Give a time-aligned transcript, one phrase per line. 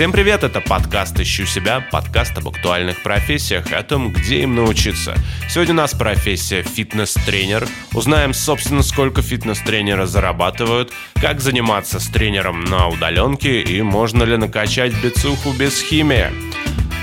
[0.00, 5.14] Всем привет, это подкаст «Ищу себя», подкаст об актуальных профессиях о том, где им научиться.
[5.46, 7.68] Сегодня у нас профессия фитнес-тренер.
[7.92, 10.90] Узнаем, собственно, сколько фитнес-тренеры зарабатывают,
[11.20, 16.28] как заниматься с тренером на удаленке и можно ли накачать бицуху без химии.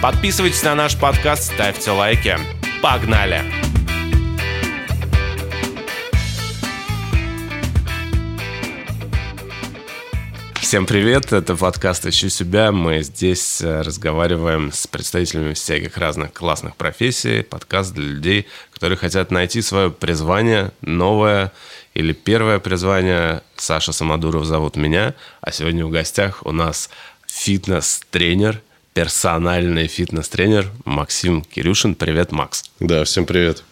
[0.01, 2.35] Подписывайтесь на наш подкаст, ставьте лайки.
[2.81, 3.66] Погнали!
[10.67, 12.73] Всем привет, это подкаст «Ищу себя».
[12.73, 17.41] Мы здесь э, разговариваем с представителями всяких разных классных профессий.
[17.41, 21.53] Подкаст для людей, которые хотят найти свое призвание, новое
[21.93, 23.43] или первое призвание.
[23.55, 26.89] Саша Самодуров зовут меня, а сегодня в гостях у нас
[27.27, 28.61] фитнес-тренер,
[28.93, 31.95] персональный фитнес-тренер Максим Кирюшин.
[31.95, 32.65] Привет, Макс.
[32.81, 33.63] Да, всем привет.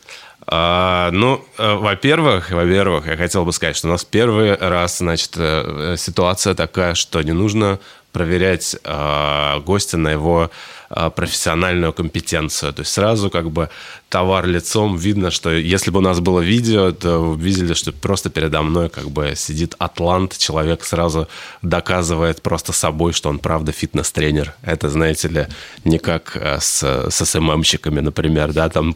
[0.48, 5.32] А, ну, э, во-первых, во-первых, я хотел бы сказать, что у нас первый раз, значит,
[5.38, 7.80] э, ситуация такая, что не нужно
[8.16, 10.50] проверять э, гостя на его
[10.90, 12.72] э, профессиональную компетенцию.
[12.72, 13.70] То есть сразу как бы
[14.08, 18.30] товар лицом видно, что если бы у нас было видео, то вы видели, что просто
[18.30, 21.28] передо мной как бы сидит атлант, человек сразу
[21.62, 24.54] доказывает просто собой, что он правда фитнес-тренер.
[24.62, 25.48] Это, знаете ли,
[25.84, 28.96] не как э, с, с СММщиками, например, да, там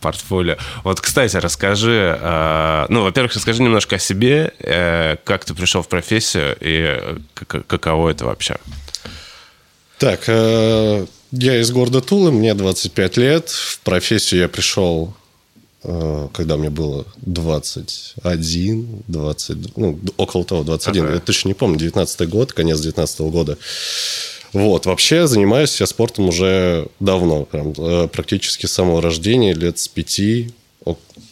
[0.00, 0.58] портфолио.
[0.84, 5.88] Вот, кстати, расскажи, э, ну, во-первых, расскажи немножко о себе, э, как ты пришел в
[5.88, 7.18] профессию и
[7.66, 8.59] каково это вообще?
[10.00, 13.50] Так, э, я из города Тулы, мне 25 лет.
[13.50, 15.12] В профессию я пришел,
[15.84, 21.04] э, когда мне было 21, 20, ну, около того, 21.
[21.04, 21.14] Ага.
[21.16, 23.58] Я точно не помню, 19 год, конец 19 года.
[24.54, 29.86] Вот, вообще занимаюсь я спортом уже давно, прям, э, практически с самого рождения, лет с
[29.86, 30.54] пяти,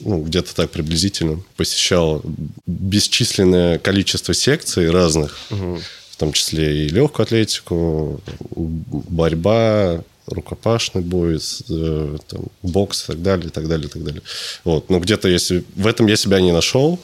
[0.00, 1.40] ну, где-то так приблизительно.
[1.56, 2.22] Посещал
[2.66, 5.38] бесчисленное количество секций разных.
[5.50, 5.78] Угу
[6.18, 8.20] в том числе и легкую атлетику,
[8.56, 11.38] борьба, рукопашный бой,
[11.68, 14.22] э, там, бокс и так далее, и так далее, и так далее.
[14.64, 14.90] Вот.
[14.90, 16.98] Но где-то если в этом я себя не нашел,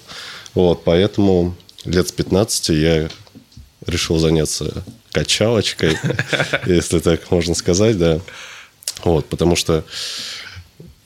[0.56, 1.54] вот, поэтому
[1.84, 3.08] лет с 15 я
[3.86, 4.82] решил заняться
[5.12, 5.96] качалочкой,
[6.66, 8.18] если так можно сказать, да.
[9.04, 9.84] Вот, потому что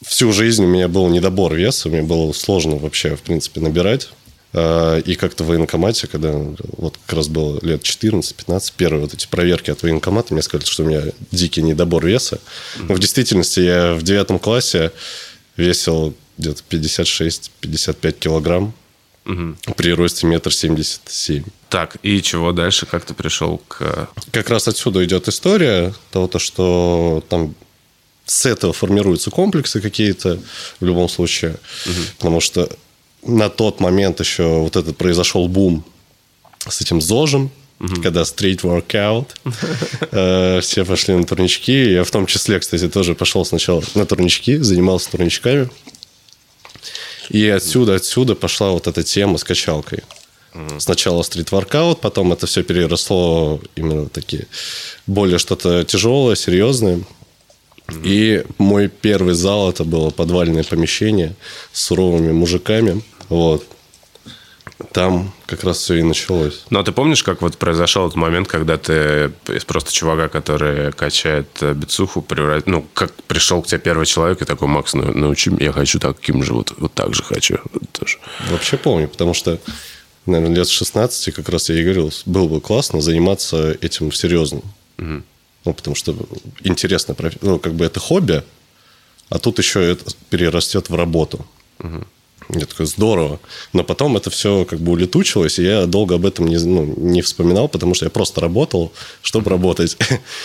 [0.03, 4.09] всю жизнь у меня был недобор веса, мне было сложно вообще, в принципе, набирать.
[4.55, 9.27] А, и как-то в военкомате, когда вот как раз было лет 14-15, первые вот эти
[9.27, 12.41] проверки от военкомата, мне сказали, что у меня дикий недобор веса.
[12.79, 14.93] Но в действительности я в девятом классе
[15.57, 18.75] весил где-то 56-55 килограмм.
[19.27, 19.75] Угу.
[19.77, 21.45] При росте метр семьдесят семь.
[21.69, 22.87] Так, и чего дальше?
[22.87, 24.09] Как ты пришел к...
[24.31, 27.55] Как раз отсюда идет история того, то, что там
[28.25, 30.39] с этого формируются комплексы какие-то
[30.81, 31.57] в любом случае.
[31.85, 32.03] Угу.
[32.17, 32.71] Потому что
[33.23, 35.85] на тот момент еще вот этот произошел бум
[36.67, 38.03] с этим ЗОЖем, угу.
[38.03, 39.29] когда street workout,
[40.11, 41.93] э, все пошли на турнички.
[41.93, 45.69] Я в том числе, кстати, тоже пошел сначала на турнички, занимался турничками.
[47.31, 50.01] И отсюда, отсюда пошла вот эта тема с качалкой.
[50.79, 54.47] Сначала стрит-воркаут, потом это все переросло именно такие
[55.07, 57.01] более что-то тяжелое, серьезное.
[58.03, 61.35] И мой первый зал это было подвальное помещение
[61.73, 63.03] с суровыми мужиками.
[63.29, 63.65] Вот.
[64.93, 66.65] Там как раз все и началось.
[66.71, 70.93] Ну, а ты помнишь, как вот произошел этот момент, когда ты из просто чувака, который
[70.93, 72.67] качает э, бицуху, преврат...
[72.67, 76.45] ну, как пришел к тебе первый человек и такой, Макс, научи меня, я хочу таким
[76.45, 77.59] же, вот, вот так же хочу.
[77.73, 78.19] Вот тоже.
[78.51, 79.59] Вообще помню, потому что,
[80.27, 84.61] наверное, лет с 16 как раз я и говорил, было бы классно заниматься этим серьезно.
[84.99, 85.23] Угу.
[85.65, 86.17] Ну, потому что
[86.63, 88.43] интересно, ну, как бы это хобби,
[89.29, 91.45] а тут еще это перерастет в работу.
[91.81, 92.05] Угу.
[92.51, 93.41] Я такой, здорово.
[93.73, 97.21] Но потом это все как бы улетучилось, и я долго об этом не, ну, не
[97.21, 98.93] вспоминал, потому что я просто работал,
[99.23, 99.99] чтобы работать.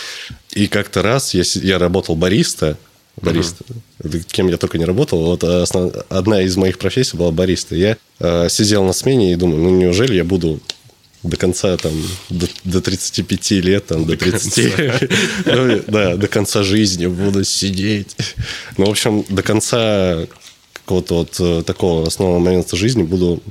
[0.52, 2.76] И как-то раз я, я работал бариста,
[3.20, 3.64] бариста.
[4.02, 4.24] Uh-huh.
[4.30, 5.24] Кем я только не работал.
[5.24, 5.92] Вот основ...
[6.08, 7.74] одна из моих профессий была бариста.
[7.74, 10.60] Я э, сидел на смене и думаю, ну неужели я буду
[11.24, 11.92] до конца, там,
[12.30, 15.10] до, до 35 лет, там, до, до 30,
[15.46, 18.16] ну, да, до конца жизни буду сидеть.
[18.76, 20.26] Ну, в общем, до конца
[20.72, 23.42] какого-то вот э, такого основного момента жизни буду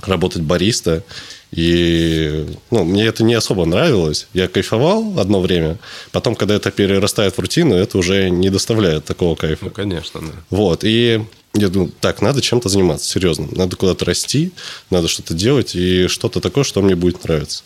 [0.00, 1.04] работать бариста.
[1.50, 4.26] И ну, мне это не особо нравилось.
[4.32, 5.76] Я кайфовал одно время.
[6.10, 9.66] Потом, когда это перерастает в рутину, это уже не доставляет такого кайфа.
[9.66, 10.32] Ну, конечно, да.
[10.48, 10.80] Вот.
[10.82, 11.22] И
[11.54, 13.48] я думаю, так, надо чем-то заниматься, серьезно.
[13.52, 14.52] Надо куда-то расти,
[14.90, 17.62] надо что-то делать, и что-то такое, что мне будет нравиться.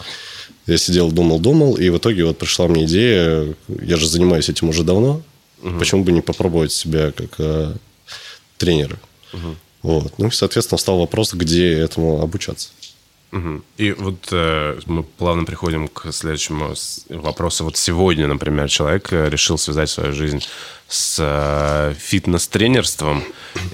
[0.67, 4.69] Я сидел, думал, думал, и в итоге вот пришла мне идея, я же занимаюсь этим
[4.69, 5.23] уже давно,
[5.63, 5.79] угу.
[5.79, 7.77] почему бы не попробовать себя как а,
[8.59, 8.99] тренера.
[9.33, 9.57] Угу.
[9.83, 10.19] Вот.
[10.19, 12.71] Ну и, соответственно, стал вопрос, где этому обучаться.
[13.33, 13.63] Угу.
[13.79, 16.75] И вот э, мы плавно приходим к следующему
[17.09, 17.65] вопросу.
[17.65, 20.43] Вот сегодня, например, человек э, решил связать свою жизнь
[20.89, 23.25] с э, фитнес-тренерством.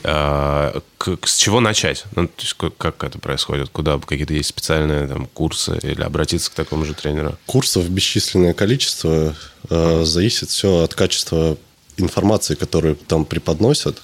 [0.04, 2.04] Э, к, с чего начать?
[2.16, 3.68] Ну, то есть, как, как это происходит?
[3.68, 7.36] Куда какие-то есть специальные там, курсы или обратиться к такому же тренеру?
[7.46, 9.36] Курсов бесчисленное количество.
[9.68, 11.58] Э, зависит все от качества
[11.98, 14.00] информации, которую там преподносят.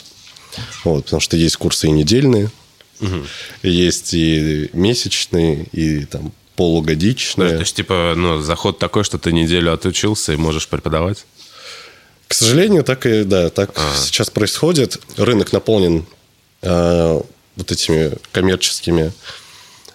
[0.85, 2.51] Вот, потому что есть курсы и недельные,
[3.01, 3.27] Угу.
[3.63, 7.51] Есть и месячные, и там полугодичные.
[7.51, 11.25] То есть, типа, ну, заход такой, что ты неделю отучился и можешь преподавать?
[12.27, 13.95] К сожалению, так и да, так а.
[13.97, 15.01] сейчас происходит.
[15.17, 16.05] Рынок наполнен
[16.63, 17.21] э,
[17.57, 19.13] вот этими коммерческими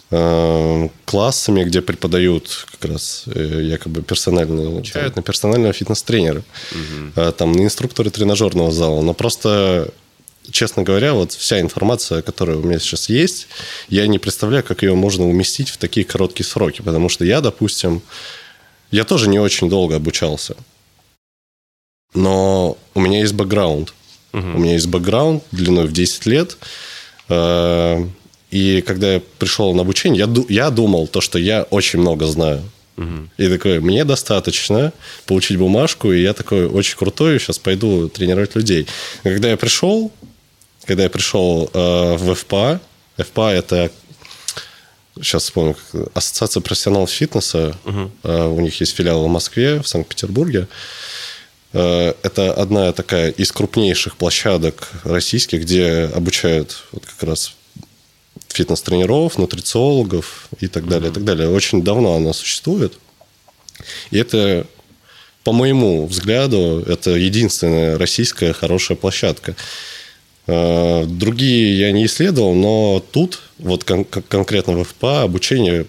[0.09, 7.11] э, классами, где преподают как раз э, якобы персональные обучают на персонального фитнес-тренера, угу.
[7.15, 9.01] э, там на инструкторы тренажерного зала.
[9.01, 9.93] Но просто
[10.51, 13.47] честно говоря, вот вся информация, которая у меня сейчас есть,
[13.89, 16.81] я не представляю, как ее можно уместить в такие короткие сроки.
[16.81, 18.01] Потому что я, допустим,
[18.91, 20.55] я тоже не очень долго обучался.
[22.13, 23.93] Но у меня есть бэкграунд.
[24.33, 24.41] Угу.
[24.41, 26.57] У меня есть бэкграунд длиной в 10 лет.
[27.29, 28.03] Э,
[28.51, 32.61] и когда я пришел на обучение, я, я думал, то, что я очень много знаю.
[32.97, 33.29] Угу.
[33.37, 34.93] И такой, мне достаточно
[35.25, 38.87] получить бумажку, и я такой очень крутой, сейчас пойду тренировать людей.
[39.23, 40.11] И когда я пришел,
[40.85, 42.79] когда я пришел э, в ФПА,
[43.17, 43.91] ФПА это
[45.21, 45.75] сейчас вспомню,
[46.13, 48.11] Ассоциация профессионалов фитнеса, угу.
[48.23, 50.67] э, у них есть филиал в Москве, в Санкт-Петербурге.
[51.73, 57.55] Э, это одна такая из крупнейших площадок российских, где обучают вот как раз
[58.49, 61.49] фитнес-тренеров, нутрициологов и так далее, и так далее.
[61.49, 62.93] Очень давно она существует.
[64.11, 64.67] И это,
[65.43, 69.55] по моему взгляду, это единственная российская хорошая площадка.
[70.45, 75.85] Э, другие я не исследовал, но тут, вот кон- конкретно в ФПА, обучение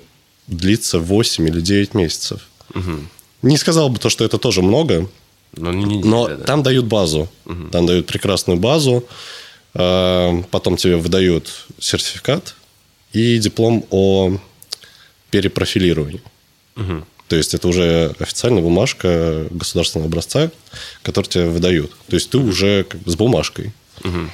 [0.47, 2.49] длится 8 или 9 месяцев.
[2.75, 2.93] Угу.
[3.43, 5.09] Не сказал бы то, что это тоже много,
[5.56, 6.37] но, не неделя, но да.
[6.37, 7.29] там дают базу.
[7.47, 7.69] Угу.
[7.73, 9.05] Там дают прекрасную базу.
[9.75, 12.55] Э, потом тебе выдают сертификат
[13.12, 14.39] и диплом о
[15.31, 16.23] перепрофилировании.
[16.77, 17.05] Угу.
[17.27, 20.53] То есть это уже официальная бумажка государственного образца,
[21.03, 21.91] который тебе выдают.
[22.09, 23.73] То есть ты уже как бы с бумажкой.
[24.05, 24.31] Угу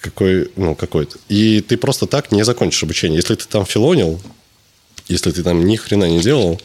[0.00, 1.18] какой, ну, какой-то.
[1.28, 3.16] И ты просто так не закончишь обучение.
[3.16, 4.20] Если ты там филонил,
[5.08, 6.60] если ты там ни хрена не делал, угу.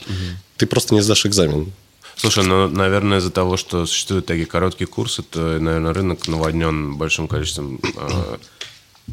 [0.58, 1.72] ты просто не сдашь экзамен.
[2.16, 7.28] Слушай, ну, наверное, из-за того, что существуют такие короткие курсы, то, наверное, рынок наводнен большим
[7.28, 8.38] количеством э,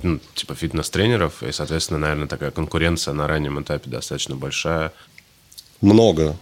[0.02, 4.92] ну, типа фитнес-тренеров, и, соответственно, наверное, такая конкуренция на раннем этапе достаточно большая.
[5.80, 6.36] Много,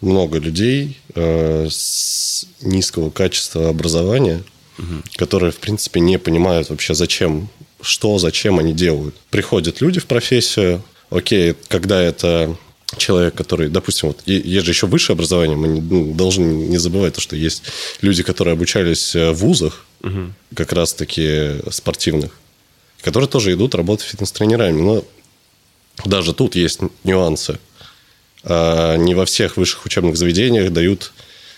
[0.00, 4.42] много людей э, с низкого качества образования,
[4.80, 5.02] угу.
[5.16, 7.48] которые, в принципе, не понимают вообще, зачем,
[7.80, 9.14] что, зачем они делают.
[9.30, 12.56] Приходят люди в профессию, окей, когда это
[12.96, 17.14] человек, который, допустим, вот есть же еще высшее образование, мы не, ну, должны не забывать
[17.14, 17.62] то, что есть
[18.00, 20.32] люди, которые обучались э, в вузах, угу.
[20.54, 22.32] как раз-таки спортивных,
[23.00, 24.80] которые тоже идут работать фитнес-тренерами.
[24.80, 25.04] Но
[26.04, 27.58] даже тут есть нюансы.
[28.42, 31.12] А не во всех высших учебных заведениях дают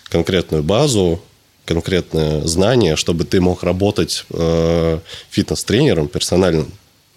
[0.09, 1.21] конкретную базу,
[1.65, 4.99] конкретное знание, чтобы ты мог работать э,
[5.29, 6.71] фитнес-тренером персональным.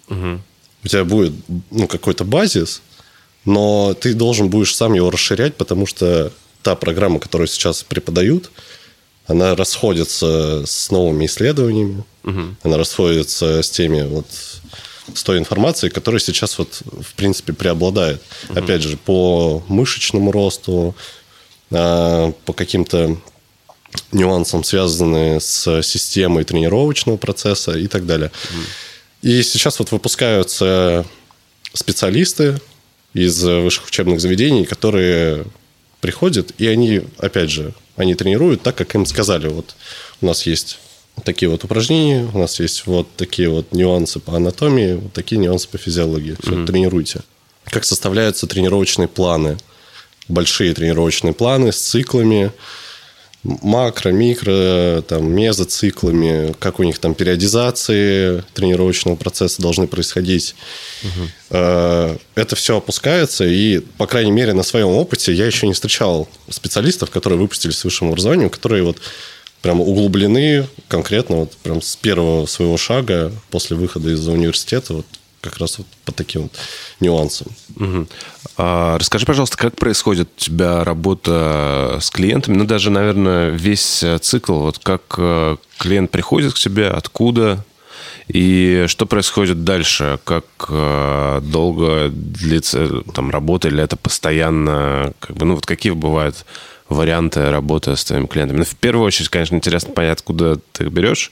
[0.09, 0.41] Угу.
[0.83, 1.33] У тебя будет
[1.69, 2.81] ну, какой-то базис,
[3.45, 6.31] но ты должен будешь сам его расширять, потому что
[6.63, 8.51] та программа, которую сейчас преподают,
[9.25, 12.55] она расходится с новыми исследованиями, угу.
[12.63, 14.27] она расходится с теми вот
[15.13, 18.21] с той информацией, которая сейчас вот в принципе преобладает.
[18.49, 18.59] Угу.
[18.59, 20.95] Опять же, по мышечному росту,
[21.71, 23.17] а, по каким-то
[24.11, 28.31] нюансам, связанные с системой тренировочного процесса и так далее.
[28.31, 28.63] Mm.
[29.21, 31.05] И сейчас вот выпускаются
[31.73, 32.59] специалисты
[33.13, 35.45] из высших учебных заведений, которые
[36.01, 39.47] приходят, и они, опять же, они тренируют так, как им сказали.
[39.47, 39.75] Вот
[40.21, 40.79] у нас есть
[41.23, 45.67] такие вот упражнения, у нас есть вот такие вот нюансы по анатомии, вот такие нюансы
[45.67, 46.37] по физиологии.
[46.39, 46.67] Все, mm-hmm.
[46.67, 47.21] тренируйте.
[47.65, 49.57] Как составляются тренировочные планы?
[50.27, 52.51] Большие тренировочные планы с циклами,
[53.47, 60.55] макро, микро, там, мезоциклами, как у них там периодизации тренировочного процесса должны происходить.
[61.03, 61.57] Угу.
[62.35, 67.09] Это все опускается, и, по крайней мере, на своем опыте я еще не встречал специалистов,
[67.09, 68.97] которые выпустились с высшим образованием, которые вот
[69.61, 75.05] прям углублены конкретно вот прям с первого своего шага после выхода из университета вот
[75.41, 76.51] как раз вот по таким вот
[76.99, 77.47] нюансам.
[77.75, 78.07] Угу.
[78.57, 82.57] А, расскажи, пожалуйста, как происходит у тебя работа с клиентами?
[82.57, 87.63] Ну, даже, наверное, весь цикл, вот как э, клиент приходит к тебе, откуда,
[88.27, 90.19] И что происходит дальше?
[90.23, 95.13] Как э, долго длится там работа или это постоянно?
[95.19, 96.45] Как бы, ну вот какие бывают
[96.89, 98.59] варианты работы с твоими клиентами?
[98.59, 101.31] Ну, в первую очередь, конечно, интересно понять, откуда ты их берешь,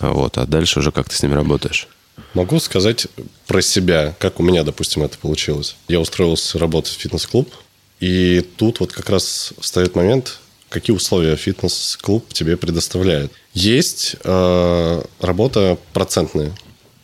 [0.00, 1.88] вот, а дальше уже как ты с ними работаешь.
[2.34, 3.06] Могу сказать
[3.46, 5.76] про себя, как у меня, допустим, это получилось.
[5.88, 7.52] Я устроился работать в фитнес-клуб,
[8.00, 13.32] и тут вот как раз встает момент, какие условия фитнес-клуб тебе предоставляет.
[13.54, 16.54] Есть э, работа процентная.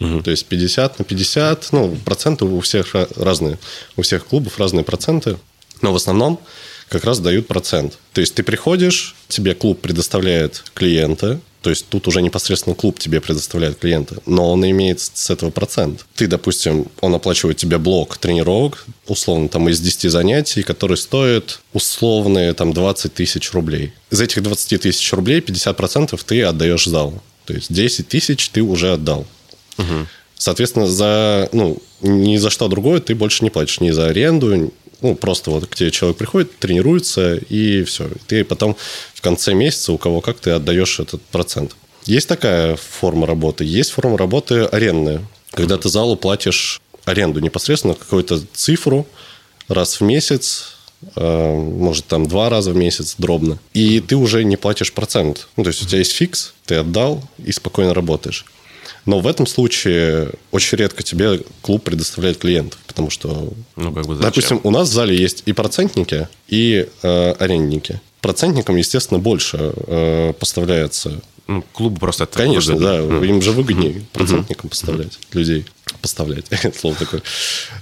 [0.01, 0.23] Угу.
[0.23, 3.59] То есть 50 на 50, ну, проценты у всех разные.
[3.97, 5.39] У всех клубов разные проценты.
[5.81, 6.41] Но в основном
[6.89, 7.99] как раз дают процент.
[8.13, 13.21] То есть ты приходишь, тебе клуб предоставляет клиента, то есть тут уже непосредственно клуб тебе
[13.21, 16.05] предоставляет клиента, но он имеет с этого процент.
[16.17, 22.53] Ты, допустим, он оплачивает тебе блок тренировок, условно, там из 10 занятий, который стоит условные
[22.53, 23.93] там 20 тысяч рублей.
[24.11, 27.23] Из этих 20 тысяч рублей 50% ты отдаешь залу.
[27.47, 29.25] То есть 10 тысяч ты уже отдал.
[29.79, 30.07] Угу.
[30.37, 33.81] Соответственно, за, ну, ни за что другое ты больше не платишь.
[33.81, 38.09] Ни за аренду, ну, просто вот к тебе человек приходит, тренируется, и все.
[38.27, 38.77] Ты потом
[39.15, 41.77] в конце месяца у кого как ты отдаешь этот процент.
[42.05, 43.65] Есть такая форма работы.
[43.65, 49.07] Есть форма работы арендная, когда ты залу платишь аренду непосредственно какую-то цифру
[49.69, 50.77] раз в месяц,
[51.17, 55.49] э, может, там два раза в месяц дробно, и ты уже не платишь процент.
[55.57, 58.45] Ну, то есть у тебя есть фикс, ты отдал и спокойно работаешь.
[59.05, 64.15] Но в этом случае очень редко тебе клуб предоставляет клиентов, потому что, ну, как бы
[64.17, 68.01] допустим, у нас в зале есть и процентники, и э, арендники.
[68.21, 71.21] Процентникам, естественно, больше э, поставляется.
[71.49, 73.09] Ну, клубу просто это Конечно, выгодно.
[73.09, 73.17] да.
[73.17, 73.29] Mm.
[73.29, 75.67] Им же выгоднее процентникам поставлять людей.
[76.01, 76.47] Поставлять.
[76.79, 77.23] Слово такое.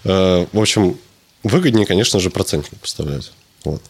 [0.04, 0.96] Э, в общем,
[1.42, 3.32] выгоднее, конечно же, процентникам поставлять.
[3.64, 3.82] Вот.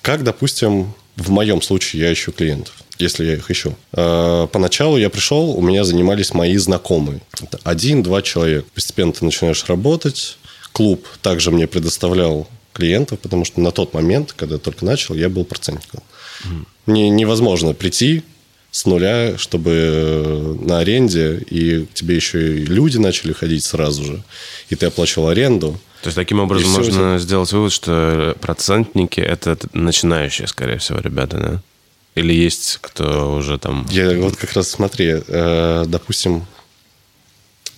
[0.00, 3.76] Как, допустим, в моем случае я ищу клиентов если я их ищу.
[3.92, 7.20] А, поначалу я пришел, у меня занимались мои знакомые.
[7.64, 8.66] Один-два человека.
[8.74, 10.38] Постепенно ты начинаешь работать.
[10.72, 15.28] Клуб также мне предоставлял клиентов, потому что на тот момент, когда я только начал, я
[15.28, 16.02] был процентником.
[16.44, 16.66] Mm.
[16.86, 18.22] Не, невозможно прийти
[18.70, 24.22] с нуля, чтобы на аренде, и тебе еще и люди начали ходить сразу же,
[24.70, 25.78] и ты оплачивал аренду.
[26.02, 27.22] То есть, таким образом можно это...
[27.22, 31.62] сделать вывод, что процентники– это начинающие, скорее всего, ребята, да?
[32.14, 33.86] Или есть кто уже там...
[33.90, 36.44] Я вот как раз смотри, э, допустим,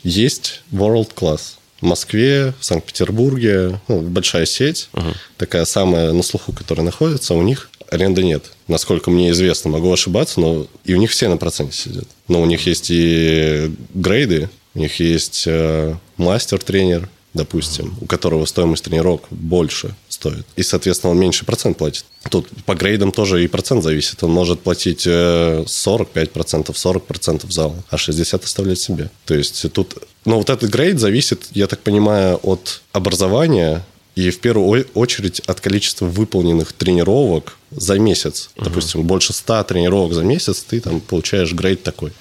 [0.02, 1.56] есть World Class.
[1.80, 5.14] В Москве, в Санкт-Петербурге, ну, большая сеть, uh-huh.
[5.36, 8.52] такая самая на слуху, которая находится, у них аренды нет.
[8.68, 12.08] Насколько мне известно, могу ошибаться, но и у них все на проценте сидят.
[12.26, 18.84] Но у них есть и грейды, у них есть э, мастер-тренер, допустим, у которого стоимость
[18.84, 20.46] тренировок больше стоит.
[20.56, 22.04] И, соответственно, он меньше процент платит.
[22.30, 24.22] Тут по грейдам тоже и процент зависит.
[24.22, 29.10] Он может платить 45%, 40% зал, а 60% оставлять себе.
[29.26, 29.96] То есть тут...
[30.24, 35.60] Но вот этот грейд зависит, я так понимаю, от образования и в первую очередь от
[35.60, 38.50] количества выполненных тренировок за месяц.
[38.56, 38.64] Угу.
[38.64, 42.12] Допустим, больше 100 тренировок за месяц, ты там получаешь грейд такой.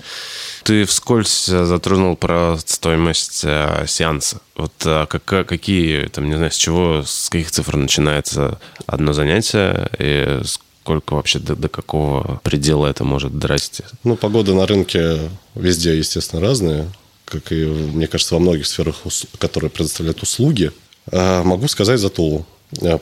[0.63, 4.39] Ты вскользь затронул про стоимость э, сеанса.
[4.55, 9.89] Вот а как, какие, там, не знаю, с чего, с каких цифр начинается одно занятие
[9.99, 10.41] и
[10.83, 13.83] сколько вообще, до, до какого предела это может дорасти?
[14.03, 16.87] Ну, погода на рынке везде, естественно, разная,
[17.25, 19.03] как и, мне кажется, во многих сферах,
[19.39, 20.71] которые предоставляют услуги.
[21.11, 22.45] А могу сказать за Тулу.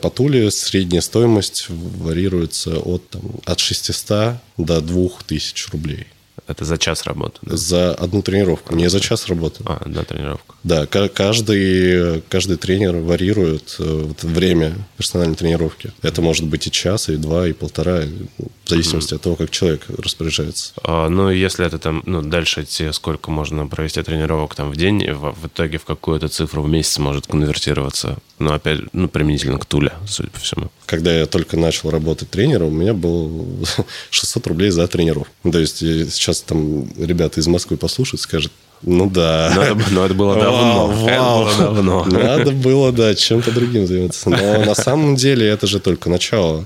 [0.01, 6.07] По Туле средняя стоимость варьируется от, там, от 600 до 2000 рублей.
[6.47, 7.39] Это за час работы?
[7.41, 7.57] Да?
[7.57, 9.63] За одну тренировку, не за час работы.
[9.65, 10.55] А, одна тренировка.
[10.63, 15.91] Да, каждый, каждый тренер варьирует э, время персональной тренировки.
[16.01, 18.01] Это может быть и час, и два, и полтора,
[18.65, 19.15] в зависимости mm-hmm.
[19.15, 20.73] от того, как человек распоряжается.
[20.83, 25.09] А, ну, если это там, ну, дальше идти, сколько можно провести тренировок там в день,
[25.11, 28.17] в, в итоге в какую-то цифру в месяц может конвертироваться.
[28.39, 30.71] Ну, опять, ну, применительно к Туле, судя по всему.
[30.91, 33.47] Когда я только начал работать тренером, у меня был
[34.09, 35.33] 600 рублей за тренировку.
[35.49, 39.53] То есть сейчас там ребята из Москвы послушают, скажут, ну да.
[39.55, 40.87] Но это, но это было давно.
[40.87, 42.05] Вау, это было давно.
[42.11, 44.29] Надо было, да, чем-то другим заниматься.
[44.29, 46.65] Но на самом деле это же только начало.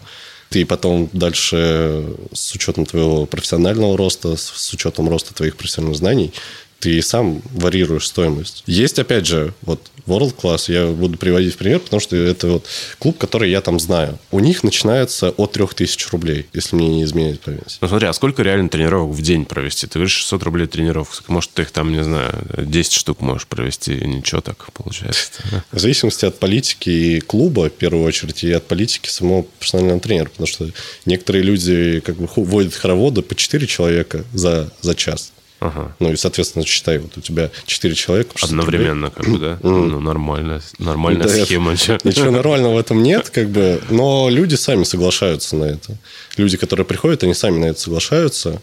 [0.50, 2.04] Ты потом дальше
[2.34, 6.34] с учетом твоего профессионального роста, с учетом роста твоих профессиональных знаний,
[6.80, 8.64] ты сам варьируешь стоимость.
[8.68, 12.68] Есть, опять же, вот World Class, я буду приводить в пример, потому что это вот
[13.00, 14.20] клуб, который я там знаю.
[14.32, 17.78] У них начинается от 3000 рублей, если мне не изменяет память.
[17.82, 19.88] Ну смотри, а сколько реально тренировок в день провести?
[19.88, 21.24] Ты говоришь 600 рублей тренировок.
[21.28, 25.32] Может, ты их там, не знаю, 10 штук можешь провести, и ничего так получается.
[25.72, 30.30] В зависимости от политики и клуба, в первую очередь, и от политики самого персонального тренера.
[30.30, 30.70] Потому что
[31.06, 35.32] некоторые люди как бы водят хороводы по 4 человека за, за час.
[35.60, 35.96] Ага.
[36.00, 38.34] Ну и, соответственно, считай, вот у тебя 4 человека.
[38.34, 38.80] по 60 рублей.
[38.80, 39.60] Одновременно, как бы, да?
[39.64, 40.62] Ну, нормально.
[40.80, 41.72] Нормальная Да, схема.
[42.04, 45.98] Ничего нормального в этом нет, как бы, но люди сами соглашаются на это.
[46.38, 48.62] Люди, которые приходят, они сами на это соглашаются.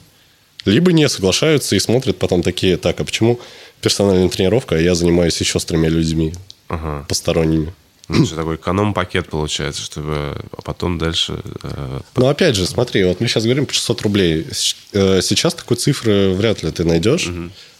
[0.64, 3.40] Либо не соглашаются и смотрят потом такие, так, а почему
[3.80, 6.34] персональная тренировка, а я занимаюсь еще с тремя людьми
[6.68, 7.04] Ага.
[7.08, 7.72] посторонними?
[8.18, 11.40] Ну, что такой эконом-пакет получается, чтобы а потом дальше...
[11.62, 14.46] э, Но опять же, смотри, вот мы сейчас говорим про 600 рублей.
[14.92, 17.28] Э, Сейчас такой цифры вряд ли ты найдешь.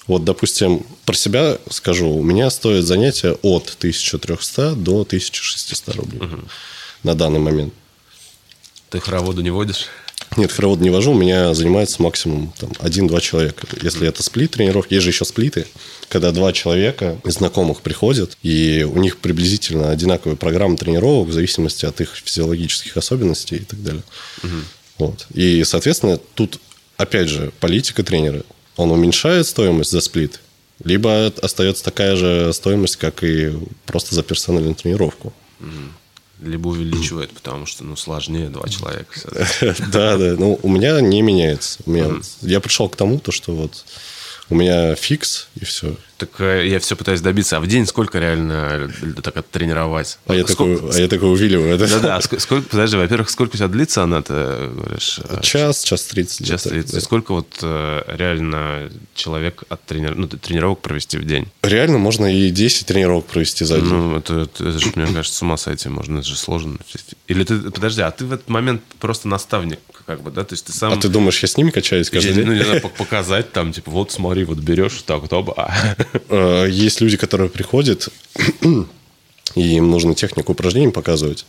[0.07, 2.09] Вот, допустим, про себя скажу.
[2.11, 6.21] У меня стоит занятие от 1300 до 1600 рублей
[7.03, 7.73] на данный момент.
[8.91, 9.87] Ты хороводу не водишь?
[10.37, 13.67] Нет, хоровод не вожу, у меня занимается максимум там, один-два человека.
[13.83, 15.67] Если это сплит тренировки, есть же еще сплиты,
[16.09, 21.85] когда два человека из знакомых приходят, и у них приблизительно одинаковая программа тренировок в зависимости
[21.85, 24.03] от их физиологических особенностей и так далее.
[24.99, 25.27] Вот.
[25.35, 26.61] И, соответственно, тут,
[26.97, 28.43] опять же, политика тренера.
[28.77, 30.41] Он уменьшает стоимость за сплит,
[30.83, 33.53] либо остается такая же стоимость, как и
[33.85, 35.33] просто за персональную тренировку.
[36.43, 39.13] Либо увеличивает, потому что, ну, сложнее два человека.
[39.93, 40.35] Да, да.
[40.39, 41.79] Ну, у меня не меняется.
[42.41, 43.85] Я пришел к тому, то, что вот
[44.51, 45.97] у меня фикс, и все.
[46.19, 47.57] Так э, я все пытаюсь добиться.
[47.57, 50.19] А в день сколько реально э, так оттренировать?
[50.27, 51.79] А я, Сколько- такой, а я такой увиливаю.
[51.79, 51.87] да?
[51.89, 55.21] Да-да, ск- сколько, подожди, во-первых, сколько у тебя длится она, ты говоришь?
[55.25, 56.47] э, Час, час тридцать.
[56.47, 56.93] Час 30.
[56.95, 57.01] да.
[57.01, 60.15] Сколько вот реально человек от тренер...
[60.17, 61.49] ну, тренировок провести в день?
[61.63, 63.89] Реально можно и 10 тренировок провести за день.
[63.89, 66.79] Ну, это, это, это же, мне кажется, с ума сойти можно, это же сложно.
[67.27, 70.45] Или ты, подожди, а ты в этот момент просто наставник, как бы, да?
[70.45, 70.93] То есть ты сам...
[70.93, 72.47] А ты думаешь, я с ними качаюсь каждый Я- день?
[72.47, 75.73] ну, не знаю, пок- показать там, типа, вот смотри, вот берешь так вот, оба.
[76.29, 78.09] Э, Есть люди, которые приходят,
[79.55, 81.45] и им нужно технику упражнений показывать.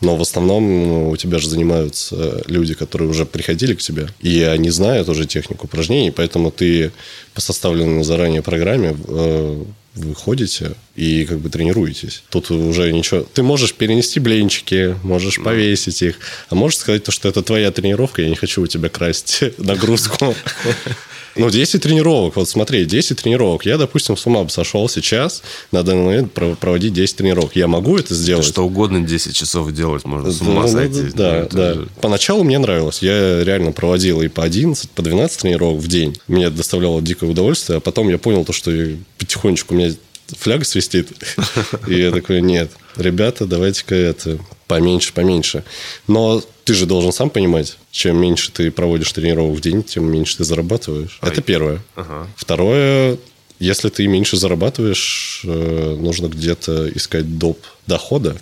[0.00, 4.42] Но в основном ну, у тебя же занимаются люди, которые уже приходили к тебе, и
[4.42, 6.92] они знают уже технику упражнений, поэтому ты
[7.34, 12.22] по составленной заранее программе э, вы ходите и как бы тренируетесь.
[12.30, 13.22] Тут уже ничего...
[13.22, 16.16] Ты можешь перенести блинчики, можешь повесить их,
[16.48, 20.34] а можешь сказать то, что это твоя тренировка, я не хочу у тебя красть нагрузку.
[21.36, 22.36] Ну, 10 тренировок.
[22.36, 23.64] Вот смотри, 10 тренировок.
[23.66, 27.56] Я, допустим, с ума бы сошел сейчас на данный момент про- проводить 10 тренировок.
[27.56, 28.44] Я могу это сделать?
[28.44, 31.02] Что угодно 10 часов делать, можно с ума Ну, сойти.
[31.14, 31.74] Да, Ну, это да.
[31.74, 33.00] же- Поначалу мне нравилось.
[33.02, 36.16] Я реально проводил и по 11, по 12 тренировок в день.
[36.28, 37.78] Мне это доставляло дикое удовольствие.
[37.78, 38.70] А потом я понял, то, что
[39.18, 39.94] потихонечку у меня
[40.38, 41.08] фляга свистит.
[41.88, 45.64] И я такой, нет, ребята, давайте-ка это поменьше, поменьше.
[46.06, 50.36] Но ты же должен сам понимать, чем меньше ты проводишь тренировок в день, тем меньше
[50.36, 51.18] ты зарабатываешь.
[51.20, 51.80] Это первое.
[51.96, 52.28] Ага.
[52.36, 53.18] Второе,
[53.58, 57.58] если ты меньше зарабатываешь, э, нужно где-то искать доп.
[57.88, 58.36] дохода.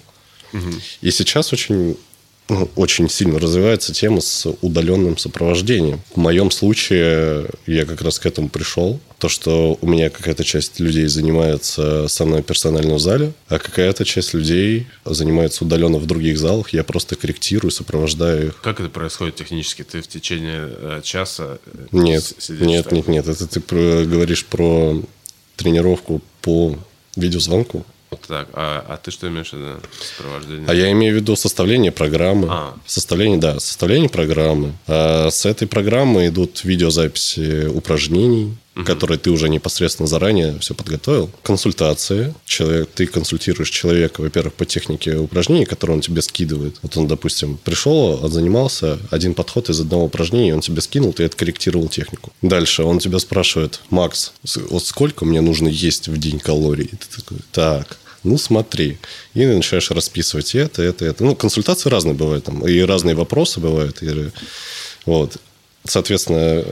[1.00, 1.96] И сейчас очень,
[2.48, 6.00] ну, очень сильно развивается тема с удаленным сопровождением.
[6.14, 9.00] В моем случае я как раз к этому пришел.
[9.18, 14.04] То, что у меня какая-то часть людей занимается со мной персонально в зале, а какая-то
[14.04, 16.70] часть людей занимается удаленно в других залах.
[16.72, 18.60] Я просто корректирую, сопровождаю их.
[18.62, 19.82] Как это происходит технически?
[19.82, 22.92] Ты в течение э, часа э, Нет, сидишь нет, так?
[22.92, 23.28] нет, нет.
[23.28, 25.02] Это ты про- говоришь про
[25.56, 26.78] тренировку по
[27.16, 27.84] видеозвонку.
[28.26, 28.48] Так.
[28.52, 29.80] А, а ты что имеешь в виду?
[30.00, 30.66] Сопровождение?
[30.68, 32.48] А я имею в виду составление программы.
[32.50, 32.74] А.
[32.86, 34.72] Составление, да, составление программы.
[34.86, 41.30] А с этой программы идут видеозаписи упражнений, которые ты уже непосредственно заранее все подготовил.
[41.42, 42.34] Консультации.
[42.44, 46.76] Человек, ты консультируешь человека, во-первых, по технике упражнений, которые он тебе скидывает.
[46.82, 51.88] Вот он, допустим, пришел, занимался, один подход из одного упражнения, он тебе скинул, ты откорректировал
[51.88, 52.32] технику.
[52.42, 54.32] Дальше он тебя спрашивает, Макс,
[54.70, 56.86] вот сколько мне нужно есть в день калорий?
[56.86, 58.98] И ты такой, так, ну смотри.
[59.34, 61.24] И начинаешь расписывать это, это, это.
[61.24, 62.66] Ну, консультации разные бывают там.
[62.66, 64.02] И разные вопросы бывают.
[64.02, 64.30] И,
[65.06, 65.36] вот.
[65.84, 66.64] Соответственно,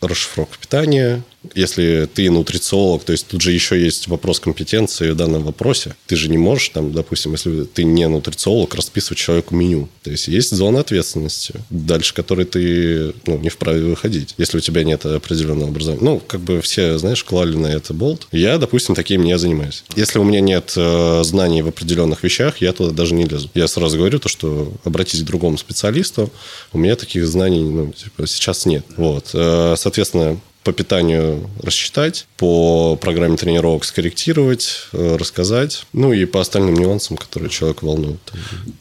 [0.00, 1.22] расшифровка питания.
[1.54, 5.94] Если ты нутрициолог, то есть тут же еще есть вопрос компетенции в данном вопросе.
[6.06, 9.88] Ты же не можешь, там, допустим, если ты не нутрициолог, расписывать человеку меню.
[10.02, 14.82] То есть есть зона ответственности, дальше которой ты ну, не вправе выходить, если у тебя
[14.82, 16.02] нет определенного образования.
[16.02, 18.26] Ну, как бы все, знаешь, клали на это болт.
[18.32, 19.84] Я, допустим, таким не занимаюсь.
[19.96, 23.48] Если у меня нет э, знаний в определенных вещах, я туда даже не лезу.
[23.54, 26.30] Я сразу говорю то, что обратитесь к другому специалисту.
[26.72, 28.84] У меня таких знаний ну, типа, сейчас нет.
[28.96, 29.30] Вот.
[29.34, 30.36] Э, Соответственно,
[30.68, 37.48] по питанию рассчитать, по программе тренировок скорректировать, э, рассказать, ну и по остальным нюансам, которые
[37.48, 38.22] человек волнуют.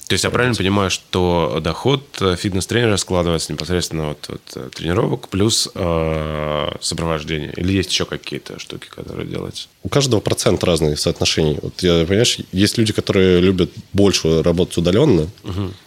[0.07, 5.29] То есть я правильно понимаю, что доход э, фитнес-тренера складывается непосредственно от, от э, тренировок
[5.29, 7.53] плюс э, сопровождение?
[7.55, 9.69] Или есть еще какие-то штуки, которые делаются?
[9.83, 11.57] У каждого процент разные соотношения.
[11.61, 15.29] Вот я, понимаешь, есть люди, которые любят больше работать удаленно,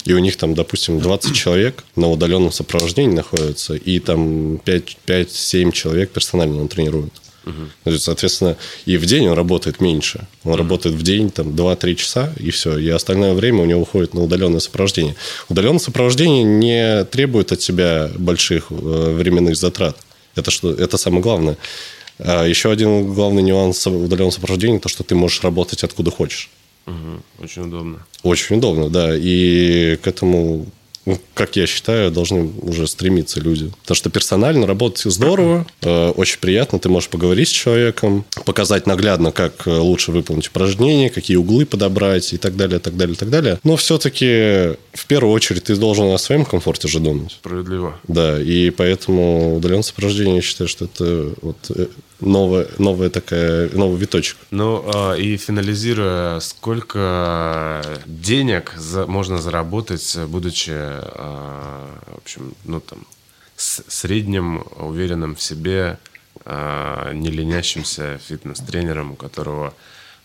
[0.07, 5.90] и у них там, допустим, 20 человек на удаленном сопровождении находятся, и там 5-7 человек
[5.91, 7.13] человек персонально он тренирует.
[7.45, 7.99] Угу.
[7.99, 10.27] Соответственно, и в день он работает меньше.
[10.45, 10.59] Он угу.
[10.59, 12.79] работает в день там 2-3 часа, и все.
[12.79, 15.17] И остальное время у него уходит на удаленное сопровождение.
[15.49, 19.97] Удаленное сопровождение не требует от себя больших э, временных затрат.
[20.37, 21.57] Это, что, это самое главное.
[22.19, 26.51] А еще один главный нюанс удаленного сопровождения– то, что ты можешь работать откуда хочешь.
[26.87, 27.45] Угу.
[27.45, 28.07] Очень удобно.
[28.23, 29.17] Очень удобно, да.
[29.17, 30.67] И к этому
[31.11, 33.71] ну, как я считаю, должны уже стремиться люди.
[33.83, 39.33] Потому что персонально работать здорово, э, очень приятно, ты можешь поговорить с человеком, показать наглядно,
[39.33, 43.59] как э, лучше выполнить упражнение, какие углы подобрать и так далее, так далее, так далее.
[43.65, 47.33] Но все-таки в первую очередь ты должен о своем комфорте же думать.
[47.33, 47.99] Справедливо.
[48.07, 51.87] Да, и поэтому удаленное сопровождение, я считаю, что это вот э,
[52.21, 54.37] новая, новая такая, новый виточек.
[54.51, 58.75] Ну, а, и финализируя, сколько денег
[59.07, 63.07] можно заработать, будучи, а, в общем, ну, там,
[63.57, 65.99] средним, уверенным в себе,
[66.45, 69.75] а, не ленящимся фитнес-тренером, у которого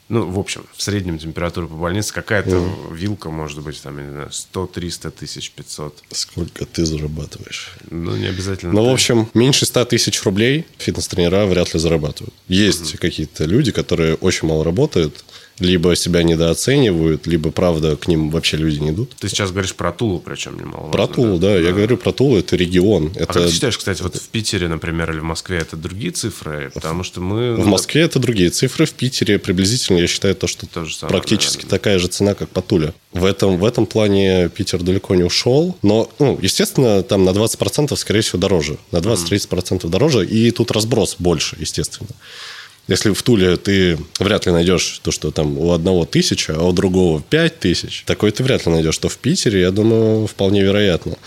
[0.07, 2.95] ну, в общем, в среднем температура по больнице какая-то mm.
[2.95, 6.03] вилка может быть, там, я не знаю, 100, 300 тысяч, 500.
[6.11, 7.73] Сколько ты зарабатываешь?
[7.89, 8.71] Ну, не обязательно.
[8.71, 12.33] Ну, в общем, меньше 100 тысяч рублей фитнес-тренера вряд ли зарабатывают.
[12.47, 15.23] Есть mm какие-то люди, которые очень мало работают,
[15.59, 19.15] либо себя недооценивают, либо, правда, к ним вообще люди не идут.
[19.19, 20.91] Ты сейчас говоришь про Тулу, причем немало.
[20.91, 21.53] Про Тулу, да.
[21.53, 21.59] да.
[21.59, 23.11] Я говорю про Тулу, это регион.
[23.15, 23.23] Это...
[23.23, 26.71] А как ты считаешь, кстати, вот в Питере, например, или в Москве это другие цифры?
[26.73, 27.55] Потому что мы...
[27.55, 31.11] В Москве это другие цифры, в Питере приблизительно, я считаю, то, что то же самое,
[31.11, 31.69] практически наверное.
[31.79, 32.93] такая же цена, как по Туле.
[33.13, 35.77] В этом, в этом плане Питер далеко не ушел.
[35.81, 38.77] Но, ну, естественно, там на 20% скорее всего дороже.
[38.91, 40.25] На 20-30% дороже.
[40.25, 42.09] И тут разброс больше, естественно.
[42.87, 46.71] Если в Туле ты вряд ли найдешь то, что там у одного тысяча, а у
[46.71, 48.97] другого пять тысяч, такое ты вряд ли найдешь.
[48.97, 51.17] То в Питере, я думаю, вполне вероятно.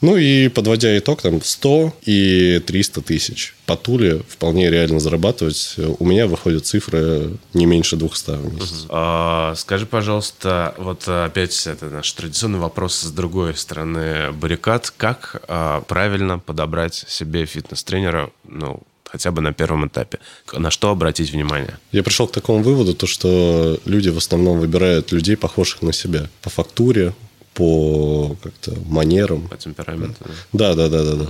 [0.00, 3.54] Ну и подводя итог, там 100 и 300 тысяч.
[3.66, 5.74] По Туле вполне реально зарабатывать.
[5.98, 8.86] У меня выходят цифры не меньше 200 в месяц.
[8.88, 14.92] А, скажи, пожалуйста, вот опять это наш традиционный вопрос с другой стороны баррикад.
[14.96, 20.18] Как а, правильно подобрать себе фитнес-тренера, ну, хотя бы на первом этапе.
[20.52, 21.78] На что обратить внимание?
[21.92, 26.28] Я пришел к такому выводу, то, что люди в основном выбирают людей, похожих на себя.
[26.42, 27.14] По фактуре,
[27.58, 29.48] по как-то манерам.
[29.48, 30.24] По темпераменту.
[30.52, 31.26] Да, да, да, да, да.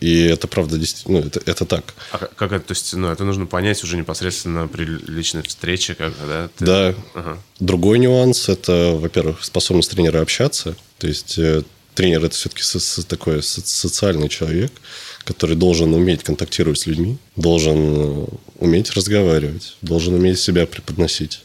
[0.00, 1.94] И это правда действительно, ну, это, это так.
[2.12, 6.14] А как это, то есть, ну, это нужно понять уже непосредственно при личной встрече, как,
[6.26, 6.48] да?
[6.56, 6.64] Ты...
[6.64, 6.94] Да.
[7.14, 7.38] Ага.
[7.60, 10.74] Другой нюанс– это, во-первых, способность тренера общаться.
[10.98, 11.62] То есть, э,
[11.94, 14.72] тренер– это все-таки со- со- такой социальный человек–
[15.28, 18.26] который должен уметь контактировать с людьми, должен э,
[18.60, 21.42] уметь разговаривать, должен уметь себя преподносить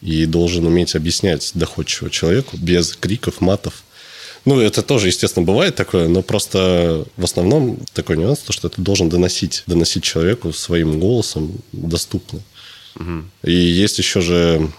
[0.00, 3.82] и должен уметь объяснять доходчиво человеку без криков, матов.
[4.44, 8.80] Ну, это тоже, естественно, бывает такое, но просто в основном такой нюанс, то, что ты
[8.80, 12.40] должен доносить, доносить человеку своим голосом доступно.
[12.96, 13.24] Угу.
[13.44, 14.70] И есть еще же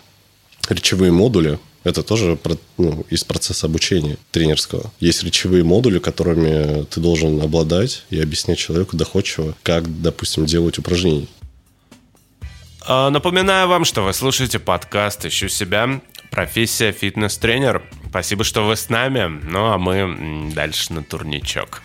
[0.69, 2.37] речевые модули, это тоже
[2.77, 4.91] ну, из процесса обучения тренерского.
[4.99, 11.27] Есть речевые модули, которыми ты должен обладать и объяснять человеку доходчиво, как, допустим, делать упражнения.
[12.91, 16.01] А, напоминаю вам, что вы слушаете подкаст «Ищу себя.
[16.31, 17.83] Профессия фитнес-тренер».
[18.09, 19.27] Спасибо, что вы с нами.
[19.43, 21.83] Ну, а мы дальше на турничок.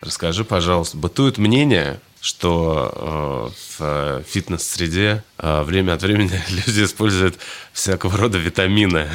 [0.00, 7.38] Расскажи, пожалуйста, бытует мнение, что э, в фитнес-среде э, время от времени люди используют
[7.74, 9.06] всякого рода витамины.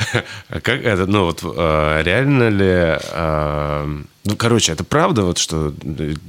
[0.50, 4.06] Как это, ну вот э, реально ли...
[4.26, 5.72] Э, ну, короче, это правда, вот что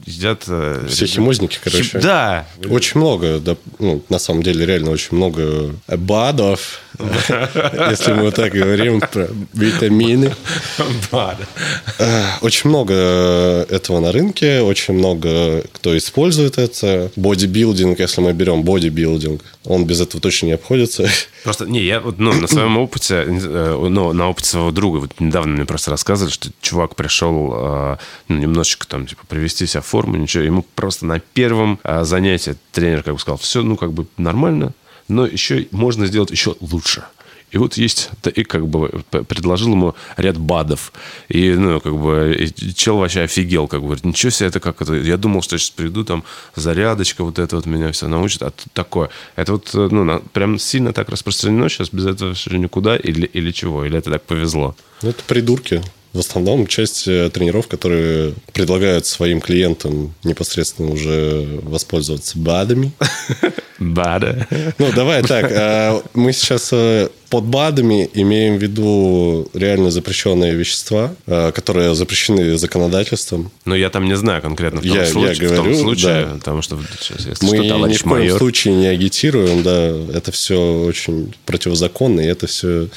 [0.06, 0.44] едят...
[0.48, 2.00] Э, Все химозники, короче.
[2.00, 2.48] Да.
[2.70, 8.52] Очень много, да, ну, на самом деле, реально очень много БАДов, если мы вот так
[8.52, 10.34] говорим про витамины.
[12.00, 12.94] Э, очень много
[13.70, 17.12] этого на рынке, очень много кто использует это.
[17.16, 21.08] Бодибилдинг, если мы берем бодибилдинг, он без этого точно не обходится.
[21.44, 25.20] Просто, не, я вот, ну, на своем опыте, э, ну, на опыте своего друга, вот
[25.20, 27.87] недавно мне просто рассказывали, что чувак пришел
[28.28, 30.43] ну, немножечко там, типа, привести себя в форму, ничего.
[30.43, 34.73] Ему просто на первом а, занятии тренер как бы сказал, все, ну, как бы нормально,
[35.08, 37.04] но еще можно сделать еще лучше.
[37.50, 40.91] И вот есть, и как бы предложил ему ряд БАДов.
[41.30, 44.95] И, ну, как бы, чел вообще офигел, как бы, говорит, ничего себе, это как это,
[44.95, 48.65] я думал, что сейчас приду, там, зарядочка, вот это вот меня все научит, а тут
[48.73, 49.10] такое.
[49.38, 53.52] Это вот, ну, на, прям сильно так распространено сейчас, без этого все никуда, или, или
[53.52, 54.76] чего, или это так повезло?
[55.02, 55.82] Ну, это придурки.
[56.13, 62.91] В основном часть э, тренеров, которые предлагают своим клиентам непосредственно уже воспользоваться БАДами.
[63.80, 64.48] БАДы.
[64.80, 65.52] Ну, давай так.
[65.54, 72.58] а Мы сейчас э, под БАДами имеем в виду реально запрещенные вещества, э, которые запрещены
[72.58, 73.52] законодательством.
[73.65, 76.26] Ну, я там не знаю конкретно в том Я- я случае, в том говорю, случае,
[76.26, 76.34] да.
[76.36, 78.38] потому что, сейчас, если Мы что, ни в коем майор...
[78.38, 82.88] случае не агитируем, да, это все очень противозаконно, и это все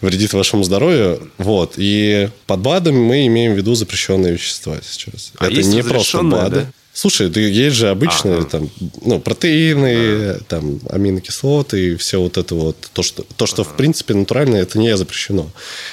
[0.00, 1.30] вредит вашему здоровью.
[1.38, 1.74] Вот.
[1.76, 5.32] И под БАДами мы имеем в виду запрещенные вещества сейчас.
[5.38, 6.56] А это есть не просто БАДы.
[6.56, 6.72] да?
[6.92, 8.46] Слушай, ты есть же обычные Ага.
[8.46, 8.70] там,
[9.02, 12.76] ну, протеины, там, аминокислоты и все вот это вот.
[12.92, 15.50] То, что, то, что в принципе натурально, это не запрещено.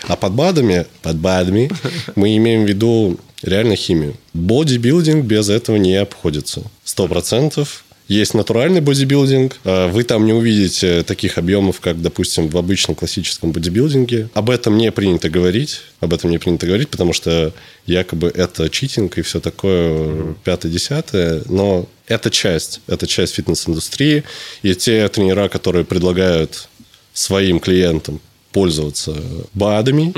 [0.08, 1.70] А под БАДами, под БАДами
[2.15, 4.15] мы имеем в виду реально химию.
[4.34, 6.63] Бодибилдинг без этого не обходится.
[6.84, 7.84] Сто процентов.
[8.08, 9.58] Есть натуральный бодибилдинг.
[9.65, 14.30] А Вы там не увидите таких объемов, как, допустим, в обычном классическом бодибилдинге.
[14.34, 15.82] Об этом не принято говорить.
[16.00, 17.54] Об этом не принято говорить, потому что
[17.86, 21.43] якобы это читинг и все такое пятое-десятое.
[21.50, 22.82] Но это часть.
[22.88, 24.24] Это часть фитнес-индустрии.
[24.63, 26.70] И те тренера, которые предлагают
[27.13, 28.22] своим клиентам
[28.54, 29.15] пользоваться
[29.54, 30.13] БАДами,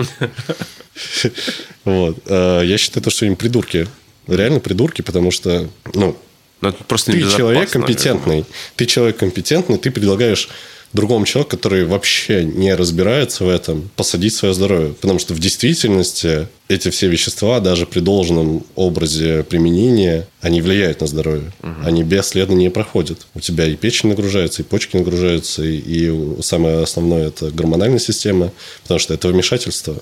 [1.86, 3.88] вот, э, я считаю, то, что им придурки.
[4.28, 6.16] Реально придурки, потому что, ну,
[6.62, 8.46] Ну, это просто ты человек компетентный.
[8.76, 10.50] Ты человек компетентный, ты предлагаешь
[10.94, 14.94] другому человеку, который вообще не разбирается в этом, посадить свое здоровье.
[15.00, 21.08] Потому что в действительности эти все вещества, даже при должном образе применения, они влияют на
[21.08, 21.52] здоровье.
[21.84, 23.28] Они бесследно не проходят.
[23.36, 28.52] У тебя и печень нагружается, и почки нагружаются, и, и самое основное– это гормональная система,
[28.84, 30.02] потому что это вмешательство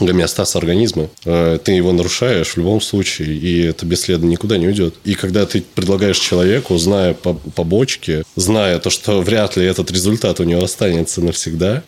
[0.00, 1.08] гомеостаз организма.
[1.24, 4.94] Э, Ты его нарушаешь в любом случае, и это бесследно никуда не уйдет.
[5.04, 10.40] И когда ты предлагаешь человеку, зная по- побочки, зная то, что вряд ли этот результат
[10.40, 11.82] у него останется навсегда,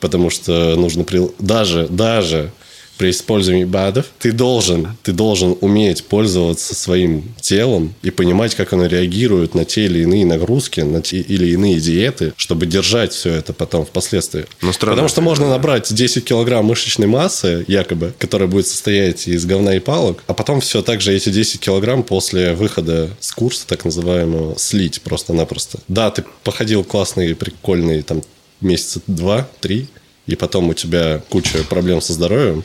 [0.00, 2.52] потому что нужно при- даже, даже
[3.00, 8.84] при использовании БАДов, ты должен, ты должен уметь пользоваться своим телом и понимать, как оно
[8.84, 13.54] реагирует на те или иные нагрузки, на те или иные диеты, чтобы держать все это
[13.54, 14.44] потом впоследствии.
[14.60, 14.96] Ну, странно.
[14.96, 19.80] Потому что можно набрать 10 килограмм мышечной массы, якобы, которая будет состоять из говна и
[19.80, 24.58] палок, а потом все так же эти 10 килограмм после выхода с курса, так называемого,
[24.58, 25.78] слить просто-напросто.
[25.88, 28.20] Да, ты походил классный, прикольный, там,
[28.60, 29.88] месяца два-три,
[30.26, 32.62] и потом у тебя куча проблем со здоровьем,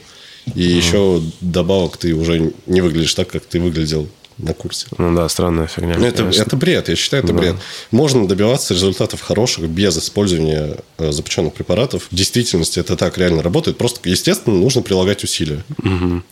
[0.54, 4.88] и еще добавок ты уже не выглядишь так, как ты выглядел на курсе.
[4.98, 5.96] Ну да, странная фигня.
[5.98, 6.42] Ну, это, конечно.
[6.42, 7.40] это бред, я считаю, это Да.
[7.40, 7.56] бред.
[7.92, 12.08] Можно добиваться результатов хороших без использования э, запрещенных препаратов.
[12.12, 13.78] В действительности это так реально работает.
[13.78, 15.64] Просто, естественно, нужно прилагать усилия.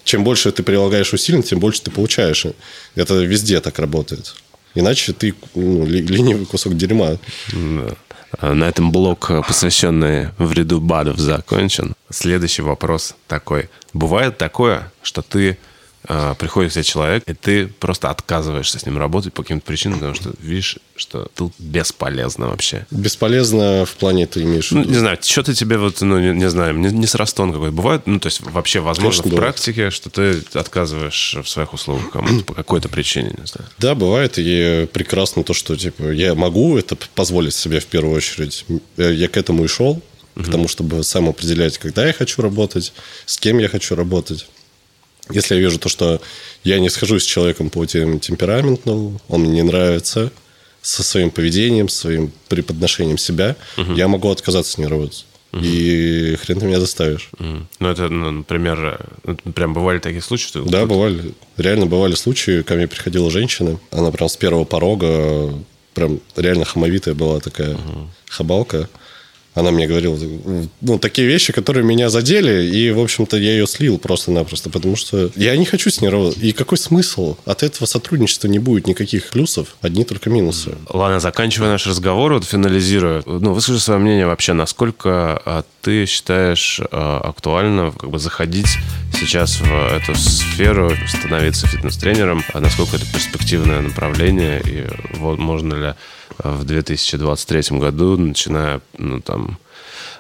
[0.04, 2.45] Чем больше ты прилагаешь усилий, тем больше ты получаешь.
[2.95, 4.36] Это везде так работает.
[4.76, 7.17] Иначе ты ну, ленивый кусок дерьма.
[7.54, 7.95] Да.
[8.39, 11.93] А На этом блок, э, посвященный вреду БАДов, закончен.
[12.10, 13.69] Следующий вопрос такой.
[13.93, 15.56] Бывает такое, что ты э,
[16.39, 20.16] приходит к тебе человек, и ты просто отказываешься с ним работать по каким-то причинам, потому
[20.16, 22.86] что видишь, что тут бесполезно вообще.
[22.92, 24.92] Бесполезно в плане ты имеешь в Ну, виду.
[24.92, 28.20] не знаю, что-то тебе вот, ну, не, не знаю, не, не срастон какой-то бывает, ну,
[28.20, 29.56] то есть вообще возможно Конечно, в бывает.
[29.56, 33.70] практике, что ты отказываешь в своих услугах кому-то по какой-то причине, не знаю.
[33.80, 38.66] Да, бывает, и прекрасно то, что типа я могу это позволить себе в первую очередь.
[38.98, 40.02] Э, Я к этому и шел,
[40.36, 42.92] к тому, чтобы сам определять, когда я хочу работать,
[43.26, 44.48] с кем я хочу работать.
[45.30, 46.22] Если я вижу то, что
[46.64, 50.32] я не схожусь с человеком по тем темпераментному, он мне не нравится,
[50.82, 53.56] со своим поведением, своим преподношением себя,
[53.96, 55.26] я могу отказаться с ним работать.
[55.62, 57.30] И хрен ты меня заставишь.
[57.38, 57.68] Мгм.
[57.80, 61.36] Ну, это, ну, например, э, ну, прям бывали такие случаи, что Да, бывали.
[61.58, 65.54] Реально бывали случаи, ко мне приходила женщина, она прям с первого порога,
[65.94, 67.78] прям реально хамовитая была такая
[68.30, 68.90] хабалка.
[69.56, 70.18] Она мне говорила,
[70.82, 75.32] ну, такие вещи, которые меня задели, и, в общем-то, я ее слил просто-напросто, потому что
[75.36, 76.42] я не хочу с ней работать.
[76.42, 77.38] И какой смысл?
[77.46, 80.76] От этого сотрудничества не будет никаких плюсов, одни только минусы.
[80.89, 86.80] Ладно, заканчивая наш разговор, вот финализируя, ну, выскажи свое мнение вообще, насколько а, ты считаешь
[86.92, 88.78] а, актуально как бы заходить
[89.13, 94.88] сейчас в эту сферу, становиться фитнес-тренером, а насколько это перспективное направление, и
[95.18, 95.94] вот можно ли
[96.38, 99.58] в 2023 году, начиная, ну, там,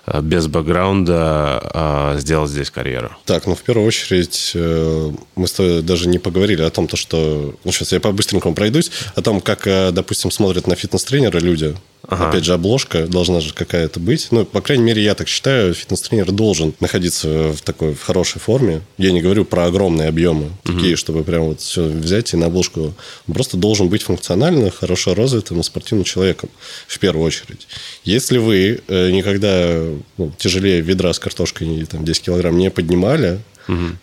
[0.05, 3.11] а, без бэкграунда, а, сделать здесь карьеру?
[3.25, 6.97] Так, ну, в первую очередь, э, мы с тобой даже не поговорили о том, то,
[6.97, 7.55] что...
[7.63, 8.91] Ну, сейчас я по-быстренькому пройдусь.
[9.15, 11.75] О том, как, э, допустим, смотрят на фитнес-тренера люди.
[12.07, 12.29] Ага.
[12.29, 14.27] Опять же, обложка должна же какая-то быть.
[14.31, 18.81] Ну, по крайней мере, я так считаю, фитнес-тренер должен находиться в такой, в хорошей форме.
[18.97, 22.93] Я не говорю про огромные объемы, такие, чтобы прям вот все взять и на обложку.
[23.27, 26.49] Он просто должен быть функционально, хорошо развитым и спортивным человеком,
[26.87, 27.67] в первую очередь.
[28.03, 29.81] Если вы э, никогда
[30.17, 33.39] ну, тяжелее ведра с картошкой там, 10 килограмм не поднимали,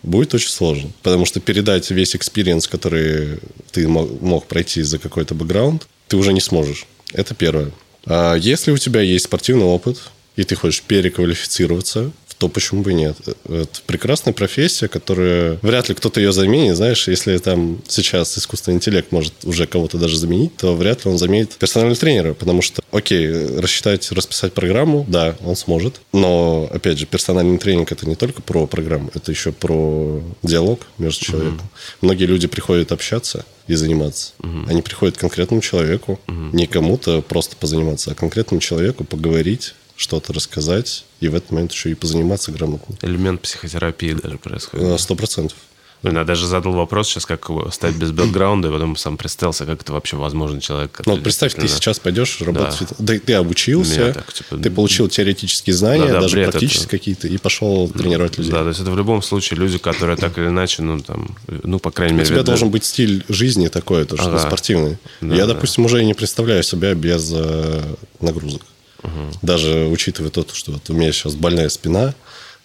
[0.03, 0.91] будет очень сложно.
[1.03, 3.41] Потому что передать весь experience, который
[3.73, 6.87] ты мог, мог пройти за какой-то бэкграунд, ты уже не сможешь.
[7.13, 7.71] Это первое.
[8.07, 12.95] А если у тебя есть спортивный опыт, и ты хочешь переквалифицироваться, то почему бы и
[12.95, 13.17] нет?
[13.45, 15.59] Это прекрасная профессия, которая...
[15.61, 20.17] Вряд ли кто-то ее заменит, знаешь, если там сейчас искусственный интеллект может уже кого-то даже
[20.17, 25.37] заменить, то вряд ли он заменит персонального тренера, потому что, окей, рассчитать, расписать программу, да,
[25.45, 30.23] он сможет, но, опять же, персональный тренинг— это не только про программу, это еще про
[30.43, 31.59] диалог между человеком.
[31.59, 31.99] Mm-hmm.
[32.01, 34.33] Многие люди приходят общаться, и заниматься.
[34.41, 34.65] Угу.
[34.69, 36.35] Они приходят к конкретному человеку, угу.
[36.53, 41.91] не кому-то просто позаниматься, а конкретному человеку поговорить, что-то рассказать, и в этот момент еще
[41.91, 42.97] и позаниматься грамотно.
[43.03, 45.01] Элемент психотерапии даже происходит.
[45.01, 45.57] Сто процентов.
[46.03, 49.83] Блин, я даже задал вопрос сейчас, как стать без бэкграунда, и потом сам представился, как
[49.83, 51.03] это вообще возможно человек.
[51.05, 53.19] Ну, вот представь, ты сейчас пойдешь работать, да.
[53.19, 56.91] ты обучился, так, типа, ты получил теоретические знания, да, да, даже практические это...
[56.91, 58.51] какие-то, и пошел тренировать людей.
[58.51, 61.79] Да, то есть это в любом случае люди, которые так или иначе, ну, там, ну,
[61.79, 62.27] по крайней мере...
[62.27, 64.39] У тебя должен быть стиль жизни такой, то, что ага.
[64.39, 64.97] спортивный.
[65.21, 65.53] Да, я, да.
[65.53, 67.83] допустим, уже и не представляю себя без э,
[68.21, 68.63] нагрузок.
[69.03, 69.39] Угу.
[69.43, 72.15] Даже учитывая то, что вот у меня сейчас больная спина,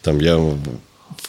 [0.02, 0.58] там я в,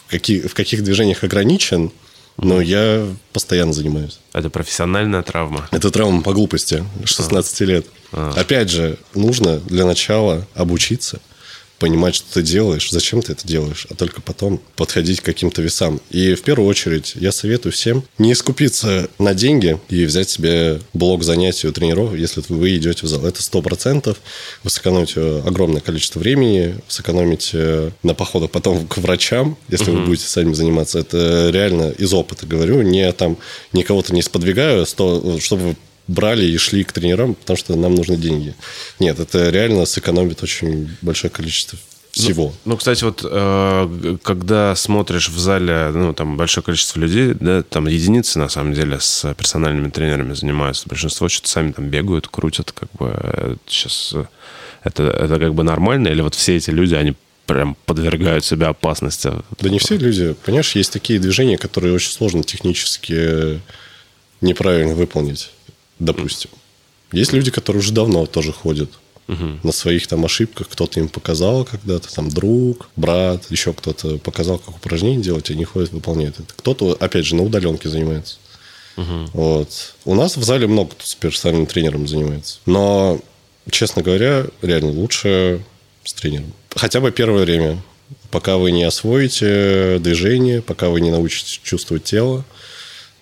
[0.09, 1.91] каких, в каких движениях ограничен,
[2.37, 4.19] но я постоянно занимаюсь.
[4.33, 5.67] Это профессиональная травма?
[5.71, 7.65] Это травма по глупости, 16 а.
[7.65, 7.87] лет.
[8.11, 8.33] А.
[8.35, 11.19] Опять же, нужно для начала обучиться–
[11.79, 15.99] понимать, что ты делаешь, зачем ты это делаешь, а только потом подходить к каким-то весам.
[16.09, 21.23] И в первую очередь я советую всем не скупиться на деньги и взять себе блок
[21.23, 23.25] занятий у тренеров, если вы идете в зал.
[23.25, 24.17] Это сто процентов.
[24.63, 29.99] Вы сэкономите огромное количество времени, сэкономите на походах потом к врачам, если угу.
[29.99, 30.99] вы будете сами заниматься.
[30.99, 32.81] Это реально из опыта говорю.
[32.81, 33.37] Не там
[33.73, 35.75] никого-то не сподвигаю, чтобы
[36.07, 38.55] брали и шли к тренерам, потому что нам нужны деньги.
[38.99, 41.77] Нет, это реально сэкономит очень большое количество
[42.11, 42.45] всего.
[42.65, 47.63] Ну, ну кстати, вот э, когда смотришь в зале, ну, там большое количество людей, да,
[47.63, 50.87] там единицы, на самом деле, с персональными тренерами занимаются.
[50.87, 54.25] Большинство что-то сами там бегают, крутят, как бы сейчас э,
[54.83, 57.15] это, это как бы нормально, или вот все эти люди, они
[57.45, 59.31] прям подвергают себя опасности?
[59.59, 60.35] Да не все люди.
[60.45, 63.61] Понимаешь, есть такие движения, которые очень сложно технически
[64.41, 65.51] неправильно выполнить
[65.99, 66.49] допустим.
[67.11, 68.91] Есть люди, которые уже давно тоже ходят
[69.27, 69.59] угу.
[69.63, 70.67] на своих там ошибках.
[70.69, 75.65] Кто-то им показал когда-то, там друг, брат, еще кто-то показал, как упражнение делать, и они
[75.65, 76.53] ходят, выполняют это.
[76.55, 78.37] Кто-то, опять же, на удаленке занимается.
[78.97, 79.29] Угу.
[79.33, 79.95] Вот.
[80.05, 82.59] У нас в зале много кто с персональным тренером занимается.
[82.65, 83.19] Но,
[83.69, 85.61] честно говоря, реально лучше
[86.03, 86.53] с тренером.
[86.75, 87.81] Хотя бы первое время.
[88.31, 92.45] Пока вы не освоите движение, пока вы не научитесь чувствовать тело,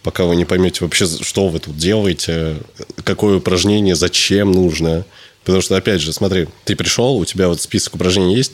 [0.05, 2.57] пока вы не поймете вообще, что вы тут делаете,
[3.03, 5.03] какое упражнение, зачем нужно.
[5.43, 8.51] Потому что, опять же, смотри, ты пришел, у тебя вот список упражнений есть,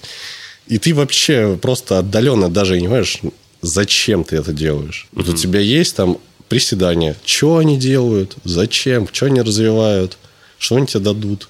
[0.68, 3.20] и ты вообще просто отдаленно даже не понимаешь,
[3.62, 5.10] зачем ты это делаешь.
[5.12, 10.18] Вот у тебя есть там приседания, что они делают, зачем, что они развивают,
[10.58, 11.50] что они тебе дадут,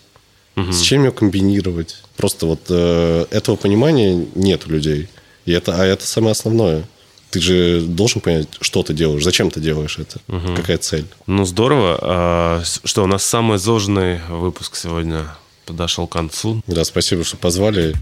[0.56, 0.72] угу.
[0.72, 1.98] с чем ее комбинировать.
[2.18, 5.10] Просто вот э, этого понимания нет у людей.
[5.46, 6.86] И это, а это самое основное
[7.32, 10.56] ты же должен понять, что ты делаешь, зачем ты делаешь это, угу.
[10.56, 11.08] какая цель.
[11.28, 11.98] Ну, здорово.
[12.02, 15.26] А, что, у нас самый сложный выпуск сегодня
[15.72, 16.62] подошел к концу.
[16.68, 17.96] Да, спасибо, что позвали.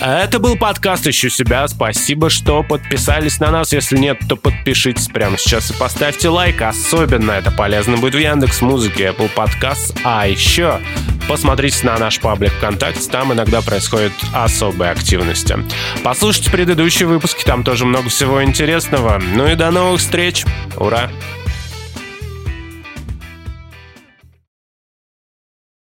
[0.00, 1.66] Это был подкаст «Ищу себя».
[1.66, 3.72] Спасибо, что подписались на нас.
[3.72, 6.62] Если нет, то подпишитесь прямо сейчас и поставьте лайк.
[6.62, 9.98] Особенно это полезно будет в Яндекс Музыке, Apple Podcast.
[10.04, 10.80] А еще
[11.28, 13.10] посмотрите на наш паблик ВКонтакте.
[13.10, 15.56] Там иногда происходят особые активности.
[16.04, 17.44] Послушайте предыдущие выпуски.
[17.44, 19.18] Там тоже много всего интересного.
[19.18, 20.44] Ну и до новых встреч.
[20.76, 21.10] Ура!